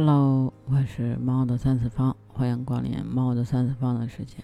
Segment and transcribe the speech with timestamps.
[0.00, 4.36] Hello，我是猫的三次方，欢迎光临猫的三次方的世界。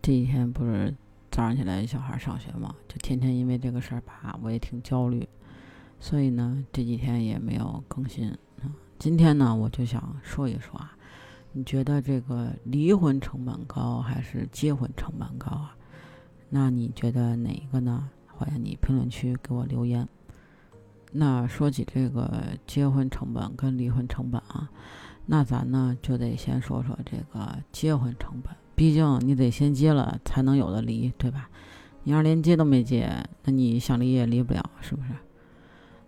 [0.00, 0.94] 这几天不是
[1.32, 5.28] 早上起来小孩上学嘛，就天天因为这个事儿吧，我也挺焦虑，
[5.98, 8.32] 所以呢这几天也没有更新。
[9.00, 10.96] 今天呢我就想说一说啊，
[11.50, 15.76] 你觉得这个离婚成本高还是结婚成本高啊？
[16.50, 18.08] 那你觉得哪一个呢？
[18.28, 20.08] 欢迎你评论区给我留言。
[21.12, 22.30] 那说起这个
[22.66, 24.68] 结婚成本跟离婚成本啊，
[25.26, 28.54] 那咱呢就得先说说这个结婚成本。
[28.74, 31.48] 毕竟你得先结了才能有的离，对吧？
[32.04, 33.10] 你要连结都没结，
[33.44, 35.08] 那你想离也离不了，是不是？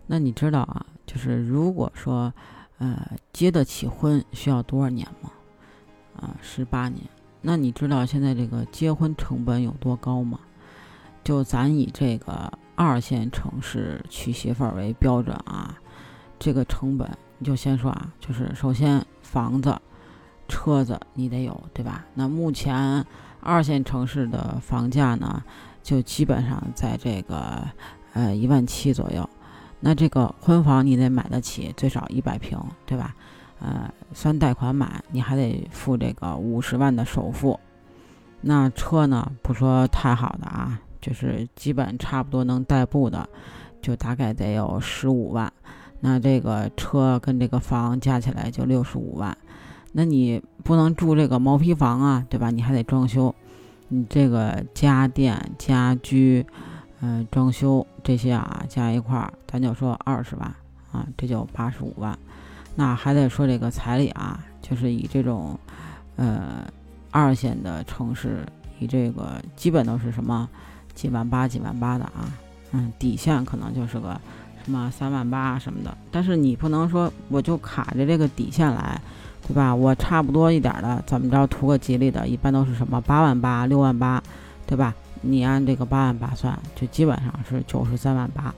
[0.07, 2.33] 那你知道啊，就是如果说
[2.77, 5.31] 呃结得起婚需要多少年吗？
[6.15, 7.03] 啊，十八年。
[7.41, 10.39] 那你知道现在这个结婚成本有多高吗？
[11.23, 12.51] 就咱以这个
[12.83, 15.77] 二线城市娶媳妇儿为标准啊，
[16.39, 19.79] 这个成本你就先说啊，就是首先房子、
[20.47, 22.03] 车子你得有，对吧？
[22.15, 23.05] 那目前
[23.39, 25.43] 二线城市的房价呢，
[25.83, 27.63] 就基本上在这个
[28.13, 29.29] 呃一万七左右。
[29.79, 33.13] 那这个婚房你得买得起，最少一百平，对吧？
[33.59, 37.59] 呃，算贷款买，你还得付这个五十万的首付。
[38.41, 40.79] 那车呢，不说太好的啊。
[41.01, 43.27] 就是基本差不多能代步的，
[43.81, 45.51] 就大概得有十五万。
[45.99, 49.37] 那这个车跟这个房加起来就六十五万。
[49.91, 52.49] 那你不能住这个毛坯房啊，对吧？
[52.49, 53.33] 你还得装修，
[53.89, 56.45] 你这个家电、家居，
[57.01, 60.55] 嗯，装修这些啊，加一块儿，咱就说二十万
[60.91, 62.17] 啊，这就八十五万。
[62.73, 65.59] 那还得说这个彩礼啊，就是以这种，
[66.15, 66.65] 呃，
[67.11, 68.45] 二线的城市，
[68.79, 70.49] 以这个基本都是什么？
[70.93, 72.31] 几万八、几万八的啊，
[72.71, 74.19] 嗯，底线可能就是个
[74.63, 75.95] 什么三万八什么的。
[76.11, 79.01] 但是你不能说我就卡着这个底线来，
[79.47, 79.73] 对吧？
[79.73, 84.21] 我差不多一点的，怎么着图个吉利的，一般都是什么八万八、六万八，
[84.67, 84.93] 对吧？
[85.21, 88.53] 你按这个八万八算，就基本上是九十三万八。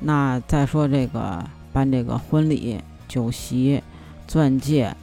[0.00, 2.78] 那再说这个办这个婚礼、
[3.08, 3.82] 酒席、
[4.26, 4.94] 钻戒，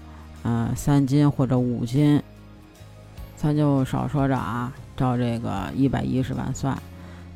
[0.43, 2.21] 嗯，三金或者五金，
[3.35, 4.71] 咱就少说着啊。
[4.95, 6.77] 照这个一百一十万算，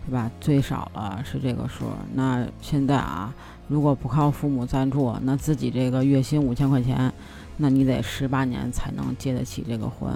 [0.05, 0.29] 对吧？
[0.39, 1.85] 最少了是这个数。
[2.13, 3.33] 那现在啊，
[3.67, 7.11] 如果不靠父母赞助，那自己这个月薪五千块钱，
[7.57, 10.11] 那你得十八年才能结得起这个婚。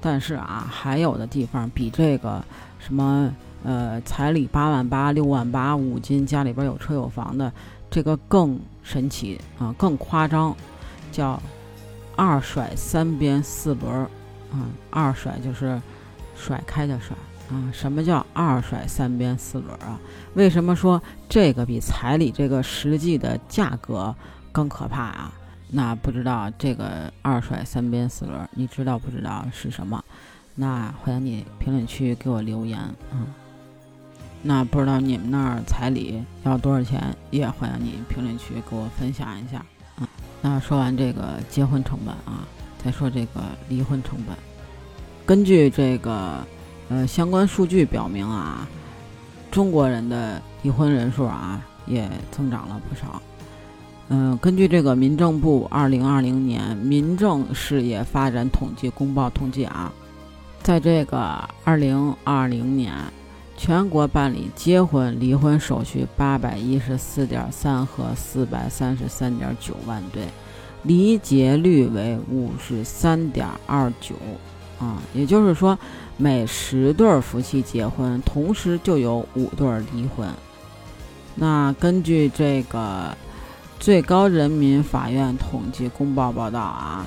[0.00, 2.44] 但是啊，还有的地方比这个
[2.78, 3.32] 什么
[3.64, 7.50] 呃彩礼八万八、六万八、五金，家里边有车有房的，
[7.90, 10.54] 这个更神奇啊，更夸张，
[11.10, 11.42] 叫
[12.14, 14.02] 二甩三鞭四轮儿
[14.52, 15.80] 啊，二甩就是。
[16.36, 17.16] 甩开的甩
[17.48, 19.98] 啊，什么叫二甩三鞭四轮啊？
[20.34, 24.14] 为什么说这个比彩礼这个实际的价格
[24.52, 25.32] 更可怕啊？
[25.68, 30.04] 那不知道这个二甩三鞭四轮，你知道不知道是什么？
[30.54, 33.26] 那欢迎你评论区给我留言啊。
[34.42, 37.14] 那不知道你们那儿彩礼要多少钱？
[37.30, 39.58] 也欢迎你评论区给我分享一下
[39.98, 40.08] 啊。
[40.40, 42.46] 那说完这个结婚成本啊，
[42.82, 44.36] 再说这个离婚成本。
[45.26, 46.46] 根据这个，
[46.88, 48.64] 呃，相关数据表明啊，
[49.50, 53.20] 中国人的离婚人数啊也增长了不少。
[54.08, 59.92] 嗯，根据这个民政部二零二零年民政事业发展统计公报统计啊，
[60.62, 61.18] 在这个
[61.64, 62.94] 二零二零年，
[63.56, 70.22] 全国办理结婚、离婚手续八百一十四点三和四百三十三点九万对，
[70.84, 74.14] 离结率为五十三点二九。
[74.78, 75.78] 啊，也就是说，
[76.16, 80.28] 每十对夫妻结婚，同时就有五对离婚。
[81.34, 83.16] 那根据这个
[83.78, 87.06] 最高人民法院统计公报报道啊，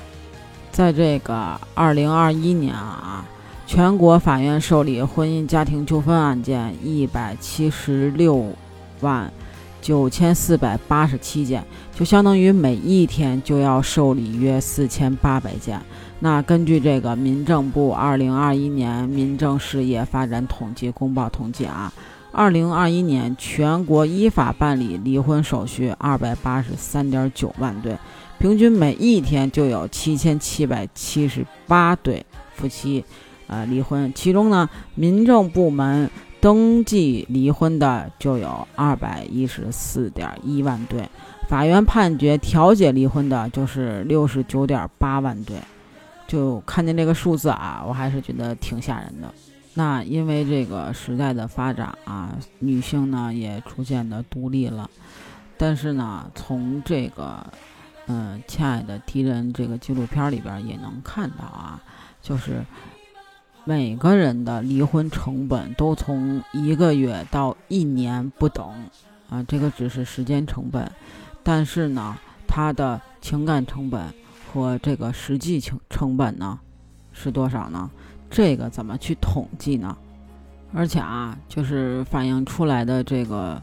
[0.70, 3.24] 在这个二零二一年啊，
[3.66, 8.52] 全国法院受理婚姻家庭纠纷案件一百七十六
[9.00, 9.32] 万
[9.80, 11.64] 九千四百八十七件，
[11.94, 15.80] 就相当于每一天就要受理约四千八百件。
[16.18, 21.92] 那根据这个民政部二零二一年民政事业发展统计公报统计啊，
[22.30, 27.96] 二零二一年全国依法办理离婚手续二百八十三点九万对，
[28.38, 33.02] 平均每一天就有七千七百七十八对夫妻，
[33.46, 36.10] 呃离婚，其中呢，民政部门
[36.40, 41.08] 登记离婚的就有二百一十四点一万对，
[41.48, 45.56] 法院判决调解离婚的就是六十九点八万对。
[46.26, 49.34] 就看见这个数字啊，我还是觉得挺吓人的。
[49.74, 54.88] 那因为这个时代的发展啊，女性呢也逐渐的独立了。
[55.58, 57.44] 但是呢，从这个
[58.06, 61.82] 嗯，亲爱的敌人这个纪录片里边也能看到啊，
[62.22, 62.64] 就是
[63.64, 68.66] 每个人的离婚成本都从一个月到一年不等
[69.28, 70.90] 啊，这个只是时间成本，
[71.42, 72.16] 但是呢，
[72.48, 74.02] 他的情感成本
[74.52, 76.58] 和这个实际成成本呢
[77.12, 77.90] 是多少呢？
[78.30, 79.96] 这个怎么去统计呢？
[80.72, 83.60] 而且啊，就是反映出来的这个，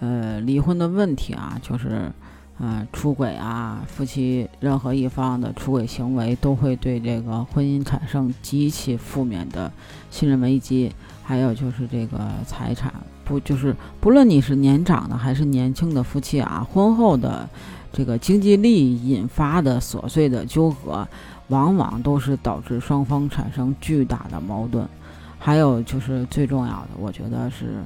[0.00, 2.10] 呃，离婚的问题啊，就是，
[2.58, 9.70] 啊，出轨啊，夫妻任何一方的出轨行为都会对这个婚姻产生极其负面的
[10.10, 10.90] 信任危机。
[11.22, 12.92] 还有就是这个财产，
[13.24, 17.48] 不就是不论你是年长的还是年轻的夫妻啊，婚后的
[17.92, 21.06] 这个经济利益引发的琐碎的纠葛，
[21.48, 24.88] 往往都是导致双方产生巨大的矛盾。
[25.38, 27.84] 还有就是最重要的，我觉得是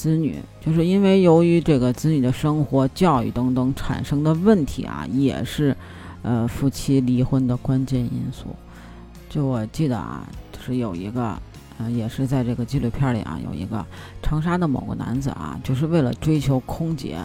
[0.00, 5.76] 子女，就是因为由于这个子女的生活、教育等等产生的问题啊，也是，
[6.22, 8.46] 呃，夫妻离婚的关键因素。
[9.28, 11.36] 就我记得啊，就是有一个，
[11.76, 13.84] 呃，也是在这个纪录片里啊，有一个
[14.22, 17.18] 长沙的某个男子啊，就是为了追求空姐，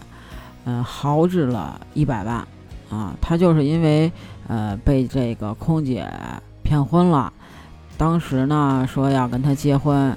[0.66, 2.46] 嗯，豪掷了一百万，
[2.90, 4.12] 啊，他就是因为
[4.48, 6.06] 呃被这个空姐
[6.62, 7.32] 骗婚了。
[7.96, 10.14] 当时呢说要跟他结婚，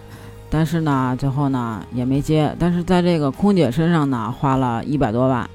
[0.49, 2.55] 但是呢最后呢也没接。
[2.57, 5.49] 但是在这个空姐身上呢花了一百多万，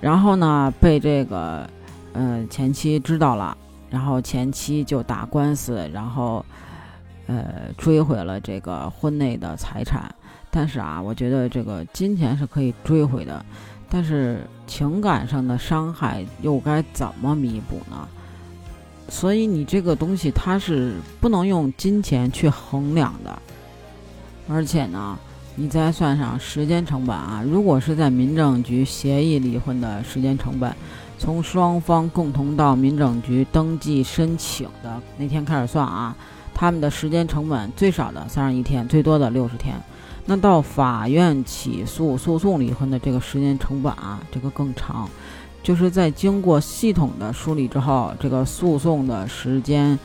[0.00, 1.68] 然后呢被这个
[2.12, 3.56] 呃前妻知道了，
[3.90, 6.44] 然后前妻就打官司，然后
[7.26, 7.44] 呃
[7.76, 10.14] 追回了这个婚内的财产。
[10.50, 13.42] 但是啊，我觉得这个金钱是可以追回的，
[13.88, 18.06] 但是情感上的伤害又该怎么弥补呢？
[19.08, 23.42] 所以你这个东西它是不能用金钱去衡量的，
[24.48, 25.18] 而且呢，
[25.56, 30.74] 你再算上时间成本啊，如果是在民政局协议离婚的时间成本，
[31.18, 36.16] 从双方共同到民政局登记申请的那天开始算啊，
[36.52, 39.76] 他们的时间成本最少的三十一天，最多的六十天，
[40.26, 45.08] 那到法院起诉诉讼离婚的这个时间成本啊，这个更长。
[45.62, 49.96] 就是在经过系统的梳理之后，这个诉讼的时间，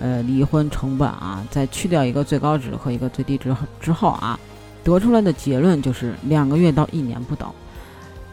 [0.00, 4.40] 呃，离婚成本啊，在去掉一个最高值和一个最低值之后啊，
[4.82, 7.48] 得出来的结论就是两个月到一年不等。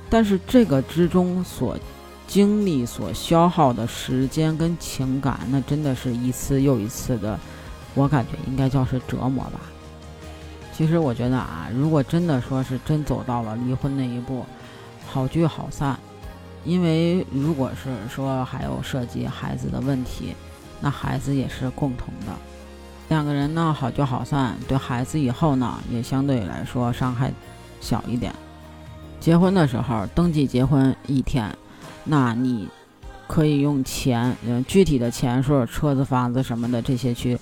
[0.10, 1.78] 但是这个之中所
[2.26, 7.38] 经历、所消耗的时间跟情感，那真的是一次又一次的，
[7.94, 9.60] 我感觉应该叫是折磨吧。
[10.74, 14.46] 其实我觉得啊，如果真的说是真走到了离婚那一步，
[15.06, 16.00] 好聚好散。
[16.64, 20.36] 因为如果是说还有涉及孩子的问题，
[20.80, 22.34] 那孩子也是共同的。
[23.10, 27.32] 两个人呢好聚好散，对孩子以后呢也相对来说伤害
[27.80, 28.34] 小一点。
[29.20, 31.56] 结婚的时候登记结婚一天，
[32.04, 32.68] 那你
[33.28, 37.38] 可以用钱，嗯，具体的钱数、车子、房子什么的这些去，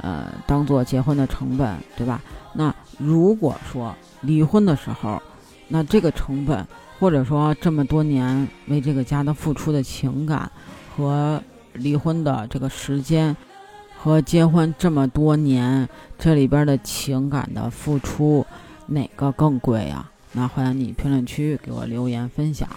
[0.00, 2.20] 呃，当做结婚的成本，对吧？
[2.52, 5.22] 那如果说离婚的时候，
[5.68, 6.66] 那这个成本。
[7.00, 10.50] 或者说，这么多年为这个家的付出的情感，
[10.96, 11.42] 和
[11.74, 13.36] 离婚的这个时间，
[13.98, 15.88] 和结婚这么多年
[16.18, 18.46] 这里边的情感的付出，
[18.86, 20.10] 哪个更贵啊？
[20.32, 22.68] 那欢迎你评论区给我留言分享。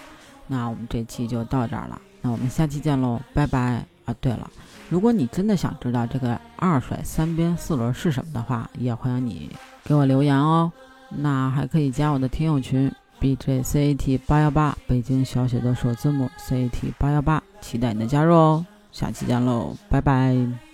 [0.46, 4.14] 那我们这期就到这儿了，那我们下期见喽，拜拜啊！
[4.20, 4.50] 对了，
[4.88, 9.50] 如果你真的想知道这个二甩三鞭四轮是什么的话，也欢迎你
[9.84, 10.70] 给我留言哦。
[11.10, 12.92] 那还可以加我的听友群。
[13.20, 18.64] B J C A T 八幺八，北京小写的首字母 C A T 八幺八，期待你的加入哦！
[18.98, 20.67] 下期见喽，拜拜。